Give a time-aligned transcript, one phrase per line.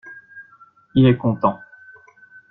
[0.95, 1.61] Il est content.